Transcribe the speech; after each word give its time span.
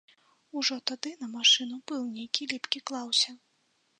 Ужо 0.59 0.77
тады 0.91 1.11
на 1.25 1.27
машыну 1.33 1.77
пыл 1.91 2.01
нейкі 2.15 2.47
ліпкі 2.53 2.79
клаўся. 2.91 3.31